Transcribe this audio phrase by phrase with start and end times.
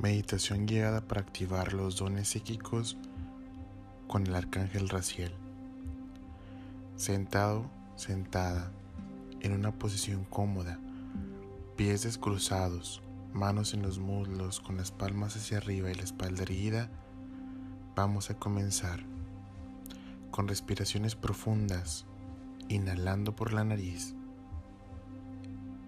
[0.00, 2.96] Meditación guiada para activar los dones psíquicos
[4.08, 5.34] con el arcángel Raciel.
[6.96, 8.72] Sentado, sentada,
[9.40, 10.78] en una posición cómoda,
[11.76, 13.02] pies descruzados,
[13.34, 16.88] manos en los muslos con las palmas hacia arriba y la espalda erguida,
[17.94, 19.00] vamos a comenzar
[20.30, 22.06] con respiraciones profundas,
[22.70, 24.14] inhalando por la nariz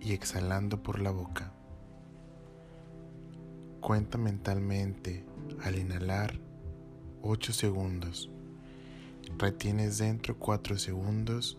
[0.03, 1.55] y exhalando por la boca.
[3.83, 5.25] Cuenta mentalmente
[5.65, 6.39] al inhalar
[7.23, 8.31] 8 segundos.
[9.37, 11.59] Retienes dentro 4 segundos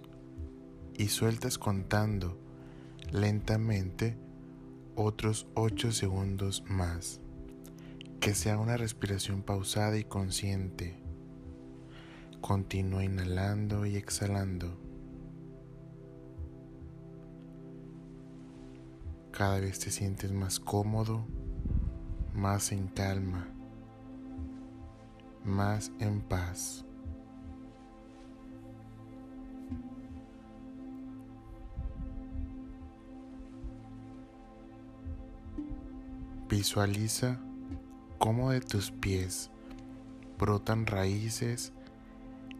[0.98, 2.40] y sueltas contando
[3.12, 4.16] lentamente
[4.96, 7.20] otros 8 segundos más.
[8.22, 10.96] Que sea una respiración pausada y consciente.
[12.40, 14.80] Continúa inhalando y exhalando.
[19.34, 21.28] Cada vez te sientes más cómodo
[22.34, 23.48] más en calma,
[25.46, 26.86] más en paz.
[36.50, 37.40] Visualiza
[38.20, 39.50] cómo de tus pies
[40.40, 41.74] brotan raíces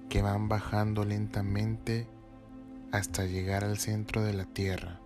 [0.10, 2.08] que van bajando lentamente
[2.92, 5.00] hasta llegar al centro de la Tierra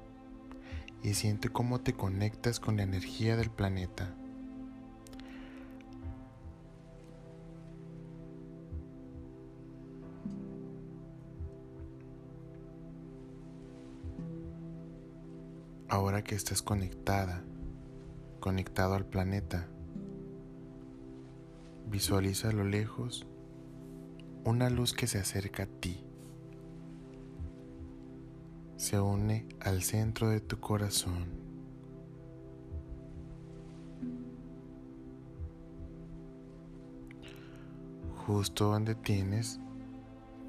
[1.04, 4.14] y siente cómo te conectas con la energía del planeta.
[15.90, 17.46] Ahora que estás conectada,
[18.42, 19.68] conectado al planeta,
[21.90, 23.26] visualiza a lo lejos
[24.44, 26.04] una luz que se acerca a ti.
[28.76, 31.26] Se une al centro de tu corazón.
[38.26, 39.62] Justo donde tienes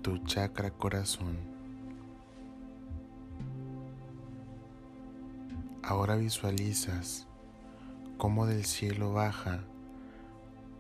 [0.02, 1.57] tu chakra corazón.
[5.88, 7.26] Ahora visualizas
[8.18, 9.64] cómo del cielo baja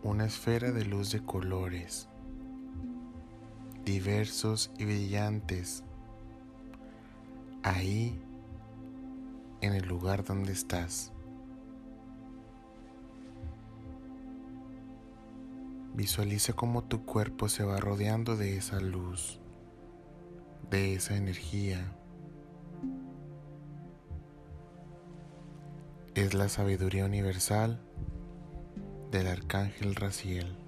[0.02, 2.10] una esfera de luz de colores
[3.86, 5.82] diversos y brillantes
[7.62, 8.20] ahí
[9.62, 11.10] en el lugar donde estás.
[15.94, 19.40] Visualiza cómo tu cuerpo se va rodeando de esa luz,
[20.70, 21.97] de esa energía.
[26.20, 27.80] Es la sabiduría universal
[29.12, 30.58] del arcángel Raciel.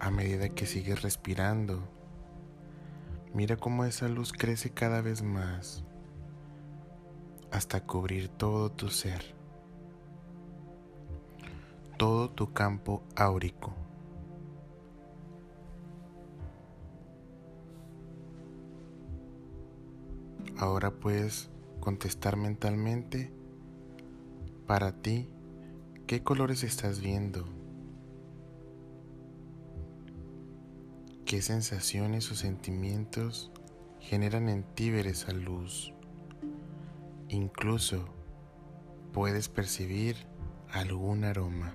[0.00, 1.86] A medida que sigues respirando,
[3.34, 5.84] mira cómo esa luz crece cada vez más
[7.50, 9.34] hasta cubrir todo tu ser,
[11.98, 13.74] todo tu campo áurico.
[20.56, 21.50] Ahora puedes
[21.84, 23.30] contestar mentalmente,
[24.66, 25.28] para ti,
[26.06, 27.44] ¿qué colores estás viendo?
[31.26, 33.52] ¿Qué sensaciones o sentimientos
[34.00, 35.92] generan en ti ver esa luz?
[37.28, 38.06] Incluso
[39.12, 40.16] puedes percibir
[40.70, 41.74] algún aroma.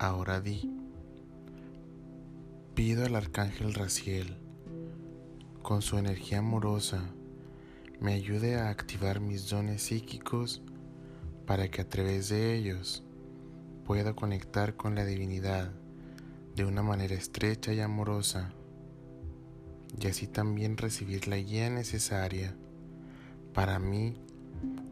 [0.00, 0.70] Ahora di,
[2.76, 4.36] pido al arcángel Raciel,
[5.60, 7.02] con su energía amorosa,
[7.98, 10.62] me ayude a activar mis dones psíquicos
[11.46, 13.02] para que a través de ellos
[13.84, 15.72] pueda conectar con la divinidad
[16.54, 18.52] de una manera estrecha y amorosa
[20.00, 22.54] y así también recibir la guía necesaria
[23.52, 24.14] para mí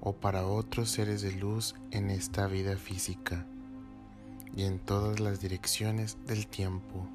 [0.01, 3.47] o para otros seres de luz en esta vida física
[4.57, 7.07] y en todas las direcciones del tiempo.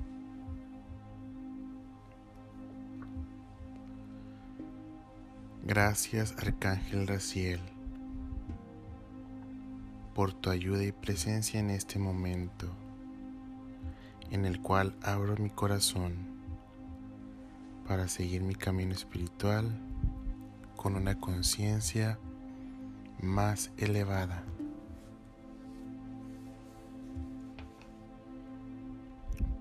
[5.63, 7.59] Gracias Arcángel Raciel
[10.13, 12.67] por tu ayuda y presencia en este momento,
[14.29, 16.15] en el cual abro mi corazón
[17.87, 19.71] para seguir mi camino espiritual
[20.75, 22.19] con una conciencia
[23.19, 24.43] más elevada.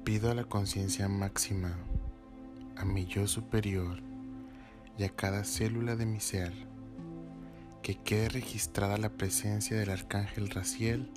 [0.04, 1.76] Pido a la conciencia máxima,
[2.76, 4.02] a mi yo superior
[4.98, 6.52] y a cada célula de mi ser
[7.82, 11.10] que quede registrada la presencia del arcángel Raciel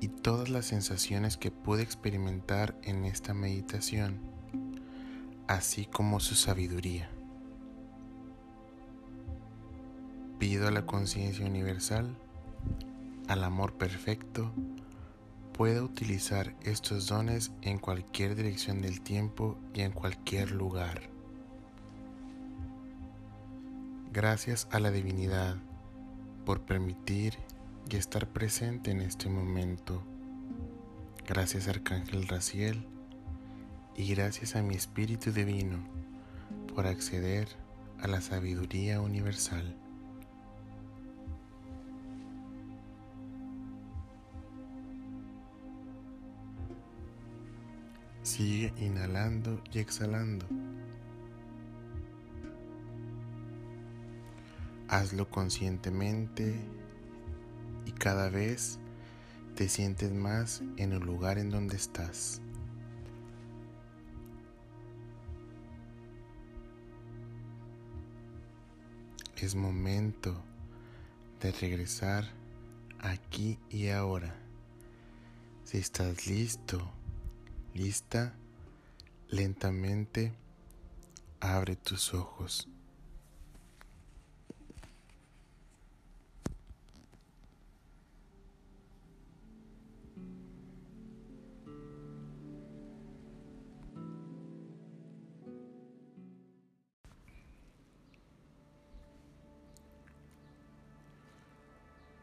[0.00, 4.18] y todas las sensaciones que pude experimentar en esta meditación,
[5.46, 7.10] así como su sabiduría.
[10.38, 12.16] Pido a la conciencia universal,
[13.28, 14.52] al amor perfecto,
[15.62, 21.02] pueda utilizar estos dones en cualquier dirección del tiempo y en cualquier lugar.
[24.12, 25.58] Gracias a la divinidad
[26.44, 27.38] por permitir
[27.88, 30.02] y estar presente en este momento.
[31.28, 32.84] Gracias Arcángel Raciel
[33.94, 35.78] y gracias a mi Espíritu Divino
[36.74, 37.46] por acceder
[38.00, 39.76] a la sabiduría universal.
[48.32, 50.46] Sigue inhalando y exhalando.
[54.88, 56.58] Hazlo conscientemente
[57.84, 58.78] y cada vez
[59.54, 62.40] te sientes más en el lugar en donde estás.
[69.36, 70.42] Es momento
[71.42, 72.30] de regresar
[72.98, 74.34] aquí y ahora.
[75.64, 76.90] Si estás listo,
[77.74, 78.34] lista,
[79.28, 80.32] lentamente
[81.40, 82.68] abre tus ojos.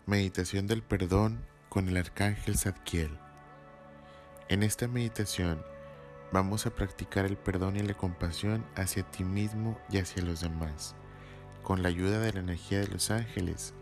[0.05, 3.28] Meditación del perdón con el arcángel Zadkiel.
[4.49, 5.63] En esta meditación
[6.31, 10.95] vamos a practicar el perdón y la compasión hacia ti mismo y hacia los demás,
[11.61, 13.75] con la ayuda de la energía de los ángeles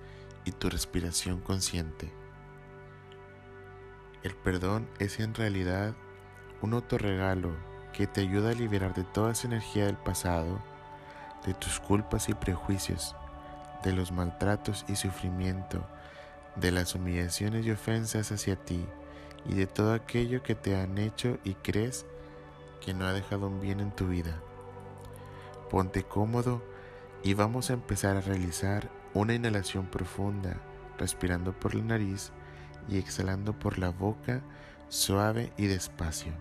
[0.44, 2.12] y tu respiración consciente.
[4.24, 5.96] El perdón es en realidad
[6.62, 7.56] un autorregalo
[7.94, 10.62] que te ayuda a liberar de toda esa energía del pasado,
[11.46, 13.16] de tus culpas y prejuicios,
[13.86, 15.88] de los maltratos y sufrimiento,
[16.58, 18.86] de las humillaciones y ofensas hacia ti
[19.48, 22.06] y de todo aquello que te han hecho y crees
[22.82, 24.42] que no ha dejado un bien en tu vida.
[25.70, 26.62] Ponte cómodo
[27.24, 30.58] y vamos a empezar a realizar una inhalación profunda,
[30.98, 32.32] respirando por la nariz
[32.88, 34.42] y exhalando por la boca
[34.90, 36.34] suave y despacio.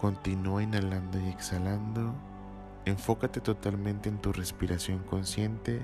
[0.00, 2.14] Continúa inhalando y exhalando
[2.86, 5.80] Enfócate totalmente en tu respiración consciente.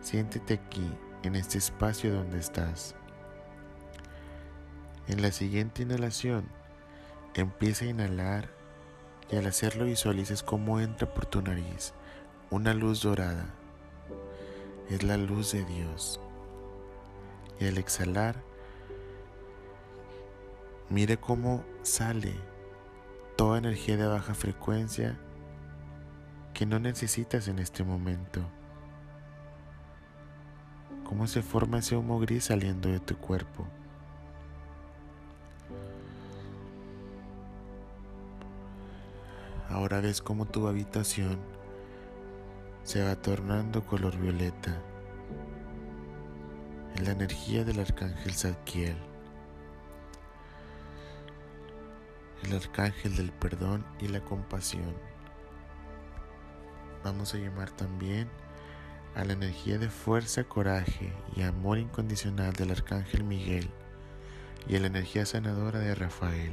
[0.00, 0.90] Siéntete aquí,
[1.22, 2.94] en este espacio donde estás.
[5.06, 6.48] En la siguiente inhalación,
[7.34, 8.48] empieza a inhalar
[9.30, 11.94] y al hacerlo visualices cómo entra por tu nariz
[12.50, 13.46] una luz dorada.
[14.88, 16.20] Es la luz de Dios.
[17.60, 18.42] Y al exhalar,
[20.88, 22.34] mire cómo sale
[23.36, 25.18] toda energía de baja frecuencia
[26.58, 28.40] que no necesitas en este momento.
[31.04, 33.64] ¿Cómo se forma ese humo gris saliendo de tu cuerpo?
[39.70, 41.38] Ahora ves cómo tu habitación
[42.82, 44.82] se va tornando color violeta.
[46.96, 48.96] Es la energía del arcángel Zadkiel,
[52.42, 54.96] el arcángel del perdón y la compasión
[57.04, 58.28] vamos a llamar también
[59.14, 63.68] a la energía de fuerza, coraje y amor incondicional del Arcángel Miguel
[64.68, 66.50] y a la energía sanadora de Rafael.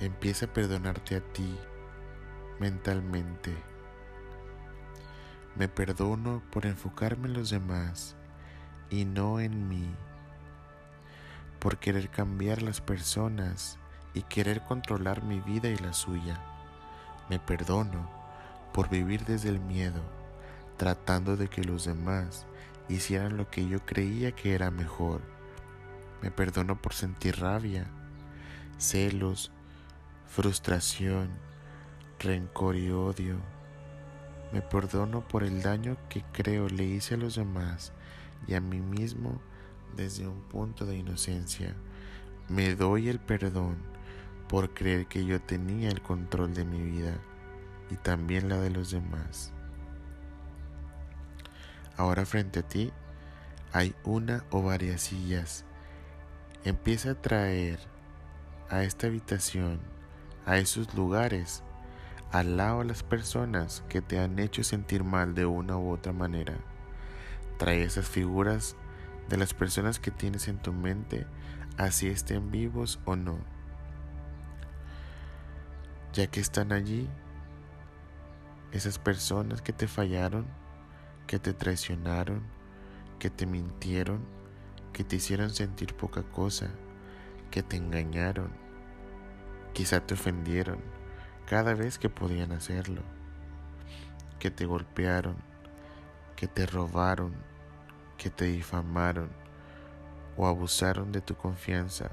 [0.00, 1.56] Empieza a perdonarte a ti
[2.58, 3.54] mentalmente.
[5.56, 8.16] Me perdono por enfocarme en los demás
[8.90, 9.94] y no en mí,
[11.58, 13.78] por querer cambiar las personas
[14.14, 16.51] y querer controlar mi vida y la suya.
[17.32, 18.10] Me perdono
[18.74, 20.02] por vivir desde el miedo,
[20.76, 22.44] tratando de que los demás
[22.90, 25.22] hicieran lo que yo creía que era mejor.
[26.20, 27.86] Me perdono por sentir rabia,
[28.76, 29.50] celos,
[30.26, 31.30] frustración,
[32.18, 33.38] rencor y odio.
[34.52, 37.94] Me perdono por el daño que creo le hice a los demás
[38.46, 39.40] y a mí mismo
[39.96, 41.74] desde un punto de inocencia.
[42.50, 43.78] Me doy el perdón
[44.52, 47.14] por creer que yo tenía el control de mi vida
[47.88, 49.50] y también la de los demás.
[51.96, 52.92] Ahora frente a ti
[53.72, 55.64] hay una o varias sillas.
[56.64, 57.78] Empieza a traer
[58.68, 59.80] a esta habitación,
[60.44, 61.62] a esos lugares,
[62.30, 66.12] al lado a las personas que te han hecho sentir mal de una u otra
[66.12, 66.58] manera.
[67.56, 68.76] Trae esas figuras
[69.30, 71.24] de las personas que tienes en tu mente,
[71.78, 73.51] así estén vivos o no.
[76.12, 77.08] Ya que están allí,
[78.70, 80.46] esas personas que te fallaron,
[81.26, 82.42] que te traicionaron,
[83.18, 84.20] que te mintieron,
[84.92, 86.68] que te hicieron sentir poca cosa,
[87.50, 88.50] que te engañaron,
[89.72, 90.80] quizá te ofendieron
[91.46, 93.02] cada vez que podían hacerlo,
[94.38, 95.36] que te golpearon,
[96.36, 97.32] que te robaron,
[98.18, 99.30] que te difamaron
[100.36, 102.10] o abusaron de tu confianza,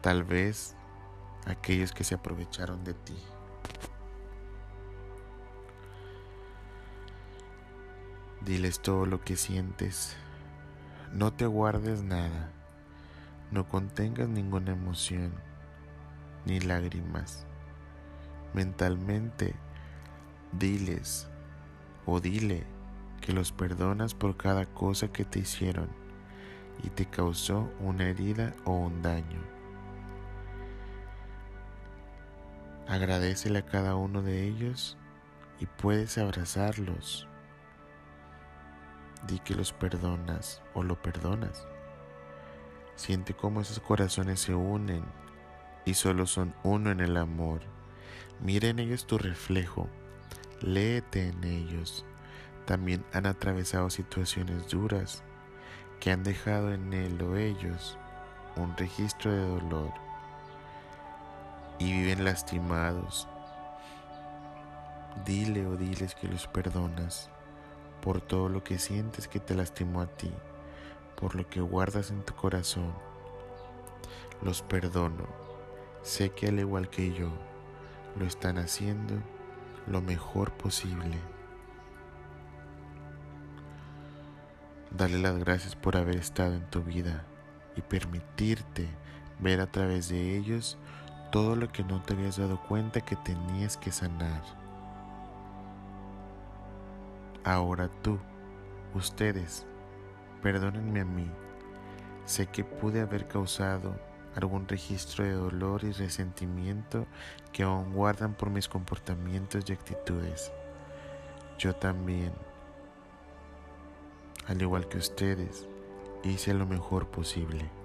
[0.00, 0.76] tal vez
[1.46, 3.16] aquellos que se aprovecharon de ti.
[8.44, 10.16] Diles todo lo que sientes.
[11.12, 12.50] No te guardes nada.
[13.50, 15.34] No contengas ninguna emoción
[16.46, 17.46] ni lágrimas.
[18.54, 19.54] Mentalmente,
[20.52, 21.28] diles
[22.06, 22.64] o dile
[23.20, 25.88] que los perdonas por cada cosa que te hicieron
[26.82, 29.59] y te causó una herida o un daño.
[32.90, 34.98] Agradecele a cada uno de ellos
[35.60, 37.28] y puedes abrazarlos
[39.28, 41.68] Di que los perdonas o lo perdonas.
[42.96, 45.04] Siente cómo esos corazones se unen
[45.84, 47.60] y solo son uno en el amor.
[48.40, 49.88] Mira en ellos tu reflejo,
[50.60, 52.04] léete en ellos.
[52.66, 55.22] También han atravesado situaciones duras
[56.00, 57.96] que han dejado en él o ellos
[58.56, 60.09] un registro de dolor
[61.80, 63.26] y viven lastimados.
[65.24, 67.30] Dile o diles que los perdonas
[68.00, 70.32] por todo lo que sientes que te lastimó a ti,
[71.16, 72.92] por lo que guardas en tu corazón.
[74.42, 75.26] Los perdono.
[76.02, 77.30] Sé que al igual que yo,
[78.16, 79.14] lo están haciendo
[79.86, 81.18] lo mejor posible.
[84.90, 87.24] Dale las gracias por haber estado en tu vida
[87.76, 88.88] y permitirte
[89.38, 90.78] ver a través de ellos
[91.30, 94.42] todo lo que no te habías dado cuenta que tenías que sanar.
[97.44, 98.18] Ahora tú,
[98.94, 99.66] ustedes,
[100.42, 101.30] perdónenme a mí.
[102.24, 103.94] Sé que pude haber causado
[104.36, 107.06] algún registro de dolor y resentimiento
[107.52, 110.52] que aún guardan por mis comportamientos y actitudes.
[111.58, 112.32] Yo también,
[114.46, 115.66] al igual que ustedes,
[116.22, 117.79] hice lo mejor posible.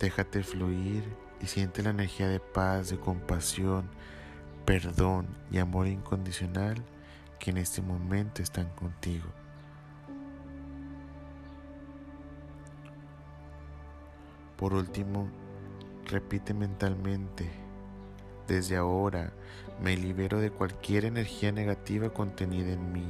[0.00, 1.04] Déjate fluir
[1.40, 3.88] y siente la energía de paz, de compasión,
[4.66, 6.84] perdón y amor incondicional
[7.38, 9.26] que en este momento están contigo.
[14.56, 15.28] Por último,
[16.06, 17.50] repite mentalmente,
[18.48, 19.32] desde ahora
[19.82, 23.06] me libero de cualquier energía negativa contenida en mí,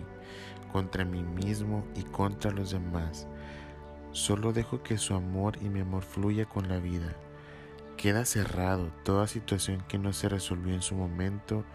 [0.73, 3.29] contra mí mismo y contra los demás.
[4.17, 7.15] Solo dejo que su amor y mi amor fluya con la vida.
[7.99, 11.67] Queda cerrado toda situación que no se resolvió en su momento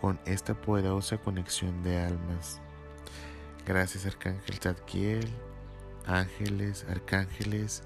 [0.00, 2.62] con esta poderosa conexión de almas.
[3.66, 5.28] Gracias Arcángel Zadkiel,
[6.06, 7.82] ángeles, arcángeles.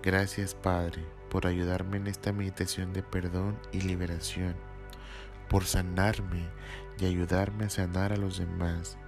[0.00, 4.54] Gracias Padre por ayudarme en esta meditación de perdón y liberación,
[5.50, 6.46] por sanarme
[7.00, 8.98] y ayudarme a sanar a los demás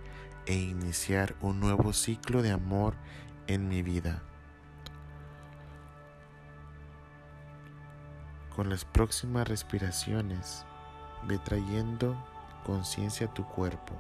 [0.47, 2.97] e iniciar un nuevo ciclo de amor
[3.55, 4.23] en mi vida.
[8.55, 10.65] Con las próximas respiraciones,
[11.27, 12.17] ve trayendo
[12.65, 13.95] conciencia a tu cuerpo.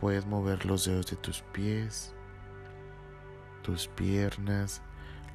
[0.00, 2.14] Puedes mover los dedos de tus pies,
[3.62, 4.82] tus piernas,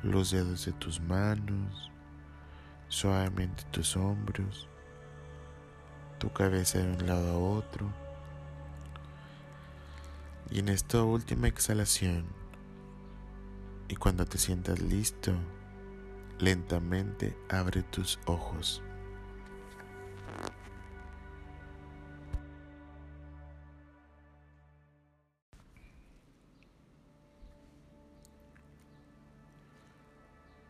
[0.03, 1.91] los dedos de tus manos,
[2.87, 4.69] suavemente tus hombros,
[6.17, 8.00] tu cabeza de un lado a otro.
[10.51, 12.25] Y en esta última exhalación,
[13.87, 15.33] y cuando te sientas listo,
[16.41, 18.81] Lentamente abre tus ojos.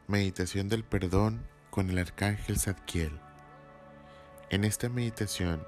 [0.09, 3.17] Meditación del perdón con el arcángel Zadkiel.
[4.49, 5.65] En esta meditación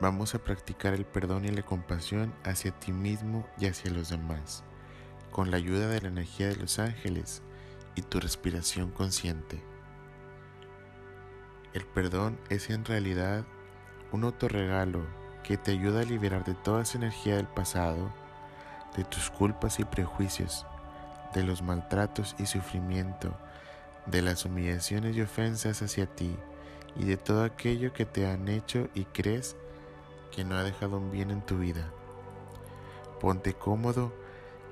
[0.00, 4.62] vamos a practicar el perdón y la compasión hacia ti mismo y hacia los demás,
[5.32, 7.42] con la ayuda de la energía de los ángeles
[7.96, 9.60] y tu respiración consciente.
[11.74, 13.44] El perdón es en realidad
[14.12, 15.04] un autorregalo
[15.42, 18.12] que te ayuda a liberar de toda esa energía del pasado,
[18.96, 20.64] de tus culpas y prejuicios,
[21.34, 23.36] de los maltratos y sufrimiento,
[24.06, 26.36] de las humillaciones y ofensas hacia ti
[26.96, 29.56] y de todo aquello que te han hecho y crees
[30.30, 31.90] que no ha dejado un bien en tu vida.
[33.20, 34.12] Ponte cómodo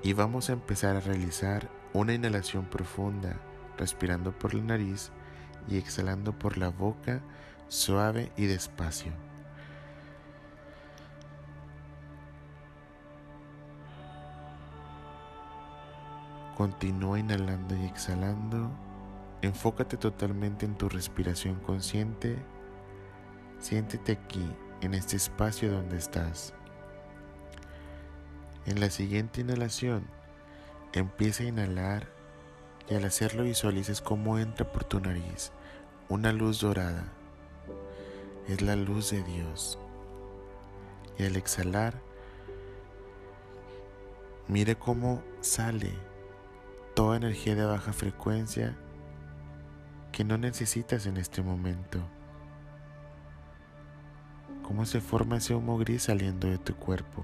[0.03, 3.37] y vamos a empezar a realizar una inhalación profunda,
[3.77, 5.11] respirando por la nariz
[5.67, 7.21] y exhalando por la boca
[7.67, 9.11] suave y despacio.
[16.55, 18.71] Continúa inhalando y exhalando.
[19.43, 22.37] Enfócate totalmente en tu respiración consciente.
[23.59, 24.43] Siéntete aquí,
[24.81, 26.53] en este espacio donde estás.
[28.65, 30.07] En la siguiente inhalación,
[30.93, 32.07] empieza a inhalar
[32.89, 35.51] y al hacerlo visualices cómo entra por tu nariz
[36.09, 37.05] una luz dorada.
[38.47, 39.77] Es la luz de Dios.
[41.17, 41.95] Y al exhalar,
[44.47, 45.91] mire cómo sale
[46.95, 48.77] toda energía de baja frecuencia
[50.11, 51.99] que no necesitas en este momento.
[54.67, 57.23] Cómo se forma ese humo gris saliendo de tu cuerpo.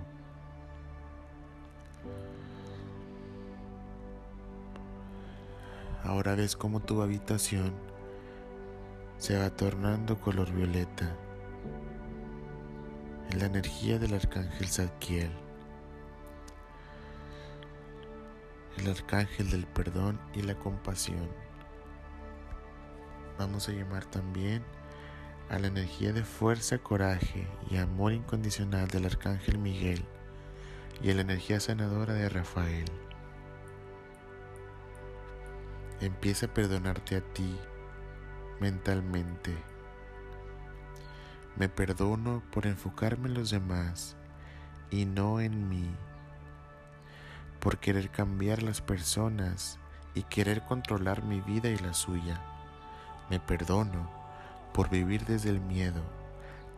[6.06, 7.74] Ahora ves cómo tu habitación
[9.18, 11.14] se va tornando color violeta.
[13.30, 15.32] Es la energía del arcángel Zadkiel,
[18.78, 21.28] el arcángel del perdón y la compasión.
[23.38, 24.64] Vamos a llamar también
[25.50, 30.04] a la energía de fuerza, coraje y amor incondicional del arcángel Miguel
[31.02, 32.86] y a la energía sanadora de Rafael.
[36.00, 37.58] Empieza a perdonarte a ti
[38.60, 39.56] mentalmente.
[41.56, 44.16] Me perdono por enfocarme en los demás
[44.90, 45.90] y no en mí,
[47.60, 49.78] por querer cambiar las personas
[50.16, 52.42] y querer controlar mi vida y la suya.
[53.30, 54.23] Me perdono
[54.74, 56.02] por vivir desde el miedo,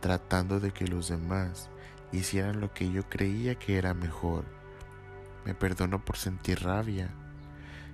[0.00, 1.70] tratando de que los demás
[2.12, 4.44] hicieran lo que yo creía que era mejor.
[5.44, 7.10] Me perdono por sentir rabia,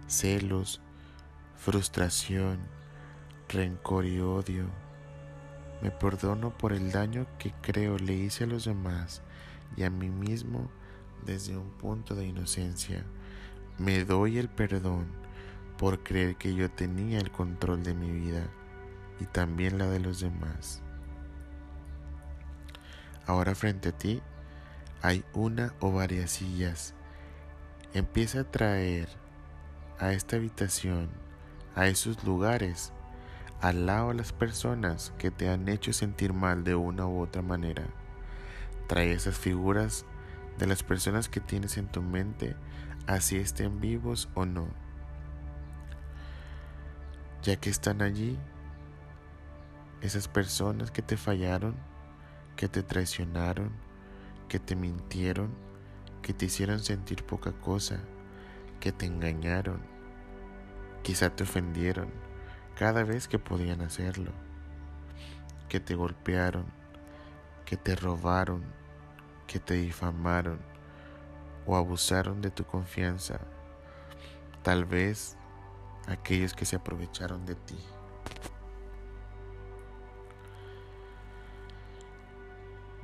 [0.08, 0.80] celos,
[1.56, 2.58] frustración,
[3.48, 4.66] rencor y odio.
[5.80, 9.22] Me perdono por el daño que creo le hice a los demás
[9.76, 10.70] y a mí mismo
[11.24, 13.04] desde un punto de inocencia.
[13.78, 15.06] Me doy el perdón
[15.78, 18.48] por creer que yo tenía el control de mi vida
[19.22, 20.82] y también la de los demás.
[23.26, 24.20] Ahora frente a ti
[25.00, 26.94] hay una o varias sillas.
[27.94, 29.08] Empieza a traer
[29.98, 31.08] a esta habitación
[31.74, 32.92] a esos lugares,
[33.60, 37.42] al lado de las personas que te han hecho sentir mal de una u otra
[37.42, 37.84] manera.
[38.88, 40.04] Trae esas figuras
[40.58, 42.56] de las personas que tienes en tu mente,
[43.06, 44.68] así estén vivos o no.
[47.42, 48.38] Ya que están allí,
[50.02, 51.74] esas personas que te fallaron,
[52.56, 53.70] que te traicionaron,
[54.48, 55.54] que te mintieron,
[56.20, 58.00] que te hicieron sentir poca cosa,
[58.80, 59.92] que te engañaron,
[61.02, 62.10] Quizá te ofendieron
[62.76, 64.30] cada vez que podían hacerlo,
[65.68, 66.64] que te golpearon,
[67.64, 68.62] que te robaron,
[69.48, 70.60] que te difamaron
[71.66, 73.40] o abusaron de tu confianza,
[74.62, 75.36] tal vez
[76.06, 77.78] aquellos que se aprovecharon de ti.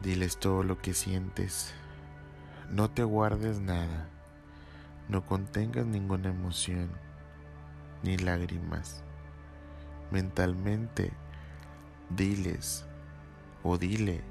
[0.02, 1.74] Diles todo lo que sientes,
[2.70, 4.08] no te guardes nada,
[5.08, 6.90] no contengas ninguna emoción
[8.04, 9.02] ni lágrimas.
[10.10, 11.12] Mentalmente,
[12.10, 12.86] diles
[13.64, 14.22] o dile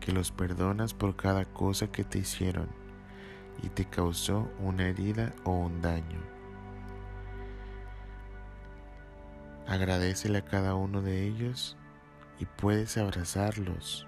[0.00, 2.68] que los perdonas por cada cosa que te hicieron
[3.62, 6.20] y te causó una herida o un daño.
[9.66, 11.76] Agradecele a cada uno de ellos
[12.38, 14.06] y puedes abrazarlos.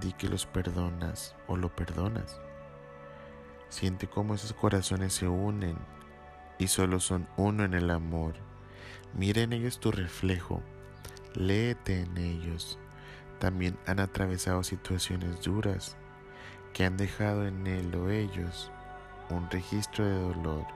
[0.00, 2.40] Di que los perdonas o lo perdonas.
[3.68, 5.76] Siente cómo esos corazones se unen
[6.58, 8.34] y solo son uno en el amor.
[9.14, 10.62] Mira en ellos tu reflejo,
[11.34, 12.78] léete en ellos.
[13.38, 15.96] También han atravesado situaciones duras
[16.72, 18.70] que han dejado en él o ellos
[19.30, 20.66] un registro de dolor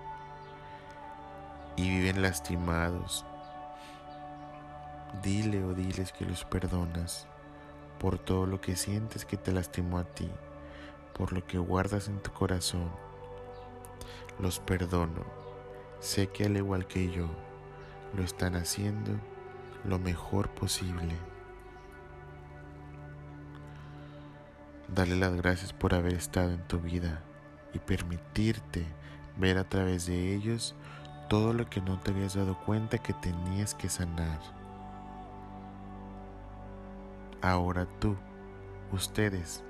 [1.77, 3.25] y viven lastimados.
[5.23, 7.27] Dile o diles que los perdonas
[7.99, 10.31] por todo lo que sientes que te lastimó a ti,
[11.15, 12.91] por lo que guardas en tu corazón.
[14.39, 15.39] Los perdono
[16.01, 17.29] Sé que al igual que yo,
[18.17, 19.13] lo están haciendo
[19.85, 21.17] lo mejor posible.
[24.87, 27.23] Dale las gracias por haber estado en tu vida
[27.75, 28.87] y permitirte
[29.37, 30.77] ver a través de ellos
[31.29, 34.58] todo lo que no te habías dado cuenta que tenías que sanar.
[37.41, 38.17] Ahora tú,
[38.93, 39.63] ustedes,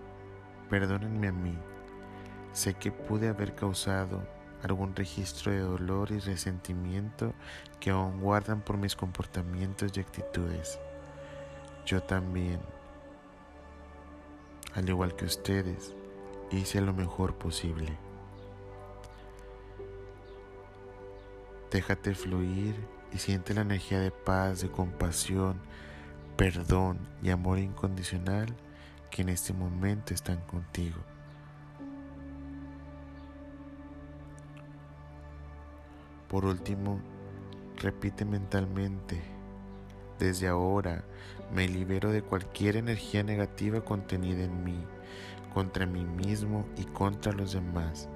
[0.71, 1.57] perdónenme a mí.
[2.53, 4.27] Sé que pude haber causado
[4.63, 7.35] algún registro de dolor y resentimiento
[7.79, 10.79] que aún guardan por mis comportamientos y actitudes.
[11.85, 12.61] Yo también,
[14.75, 15.95] al igual que ustedes,
[16.51, 17.97] hice lo mejor posible.
[21.71, 22.75] Déjate fluir
[23.13, 25.61] y siente la energía de paz, de compasión,
[26.39, 28.47] perdón y amor incondicional
[29.11, 31.01] que en este momento están contigo.
[36.29, 37.01] Por último,
[37.77, 39.21] repite mentalmente,
[40.21, 41.03] desde ahora
[41.53, 44.79] me libero de cualquier energía negativa contenida en mí,
[45.53, 48.09] contra mí mismo y contra los demás.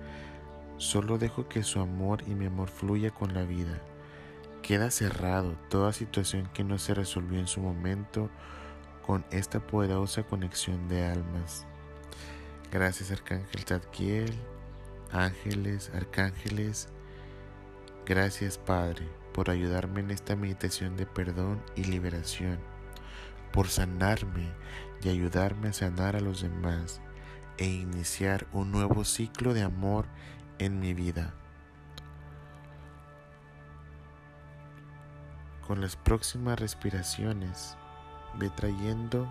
[0.76, 3.82] Solo dejo que su amor y mi amor fluya con la vida.
[4.62, 8.30] Queda cerrado toda situación que no se resolvió en su momento
[9.04, 11.66] con esta poderosa conexión de almas.
[12.70, 14.32] Gracias Arcángel Zadkiel,
[15.10, 16.88] ángeles, arcángeles.
[18.06, 22.58] Gracias Padre por ayudarme en esta meditación de perdón y liberación,
[23.52, 24.48] por sanarme
[25.02, 27.00] y ayudarme a sanar a los demás
[27.58, 30.06] e iniciar un nuevo ciclo de amor
[30.58, 31.34] en mi vida.
[35.66, 37.76] Con las próximas respiraciones,
[38.34, 39.26] ve trayendo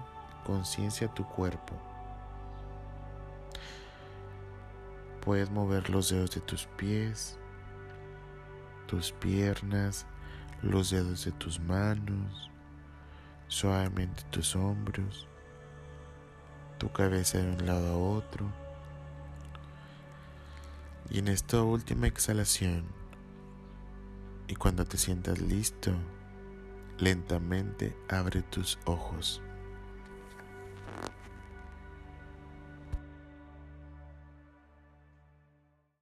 [0.45, 1.75] conciencia a tu cuerpo.
[5.21, 7.37] Puedes mover los dedos de tus pies,
[8.87, 10.05] tus piernas,
[10.61, 12.49] los dedos de tus manos,
[13.47, 15.27] suavemente tus hombros,
[16.77, 18.51] tu cabeza de un lado a otro.
[21.09, 22.85] Y en esta última exhalación,
[24.47, 25.91] y cuando te sientas listo,
[27.01, 29.41] lentamente abre tus ojos.